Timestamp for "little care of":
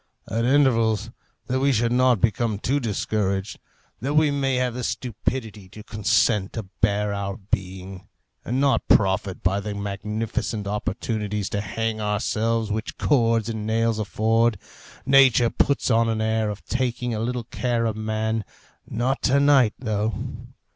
17.19-17.95